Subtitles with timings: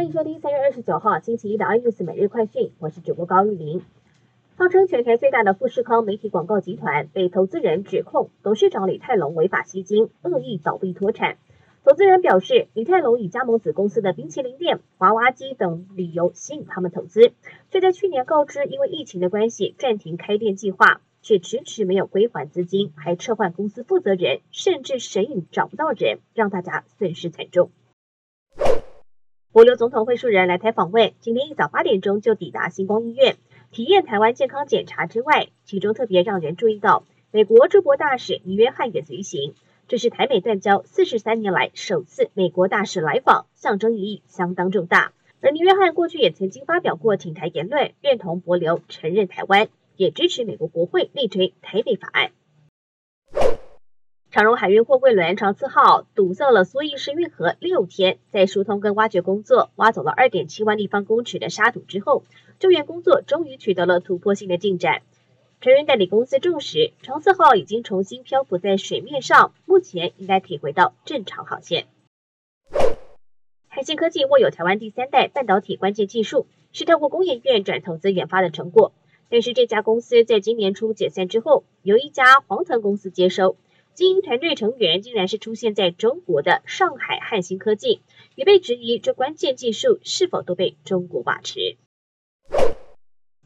[0.00, 3.82] 欢迎收听三月二十九号星期一的 iNews 每日快讯，我是主播高玉林。
[4.56, 11.36] 号称全台最大的富士康媒体广告集团被投资人指控董事长李泰龙违法吸金，恶意倒闭脱产。
[11.84, 17.34] 投资人表示，李泰龙以加盟子公司的冰淇淋店、娃娃机等理由吸引他们投资，
[17.70, 27.70] 却在去年告知因为疫情的关系暂停开店计划，却迟迟没有归还资金，还撤换公司负责人，甚至神隐找不到人，让大家损失惨重。
[29.52, 33.36] 博流总统会数人来台访问，今天一早八点钟就抵达星光医院，
[33.72, 39.54] 体验台湾健康检查之外，其中特别让人注意到，美国驻博大使尼约翰也随行，
[39.88, 45.12] 这是台美断交四十三年来首次美国大使来访，象征意义相当重大。
[45.40, 52.30] 而尼约翰过去也曾经发表过挺台言论，认同博流承认台湾，也支持美国国会力推台北法案。
[54.30, 62.22] 长荣海运货柜轮长次号堵塞了苏伊士运河六天，在疏通跟挖掘工作挖走了二点七万立方公尺的沙土之后，
[62.60, 65.02] 救援工作终于取得了突破性的进展。
[65.60, 71.88] 船运代理公司证实，长次号已经重新漂浮在水面上，目前应该可以回到正常航线。
[73.66, 78.92] 海信科技握有台湾第三代半导体关键技术，是透过工研院转投资研发的成果。
[79.28, 83.56] 但是这家公司在今年初解散之后，由一家黄腾公司接收。
[83.94, 88.00] 经营团队成员竟然是出现在中国的上海汉芯科技，
[88.34, 91.76] 也被质疑这关键技术是否都被中国把持。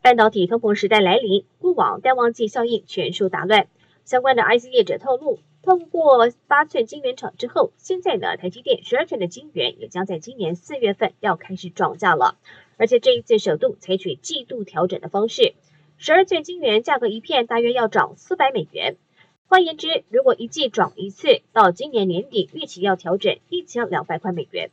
[0.03, 3.69] 半导体通膨时代来临，过往淡旺季效应全数打乱。
[4.05, 12.37] 相关的 IC 业者透露，通过八寸晶圆厂之后，现在呢台积电十二寸的晶圆也将在今年四月份要开始涨价了，
[12.77, 15.55] 而且这一次首度采取季度调整的方式，
[15.97, 18.97] 十二寸晶圆价格一片大约要涨四百美元。
[19.47, 24.71] 换言之，如果一季涨一次，到今年年底预期要调整一千两百块美元。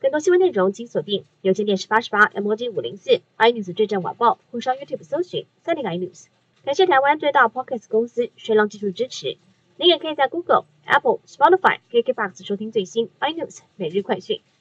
[0.00, 6.26] 更多新闻内容请锁定有线电视八十八 M O G 五零四 iNews 最正晚报，或上 YouTube 搜寻三零 iNews。
[6.64, 9.38] 感谢台湾最大 Podcast 公司水浪技术支持。
[9.76, 14.40] 您也可以在 Google、Apple、Spotify、KKBox 收听最新 iNews 每日快讯。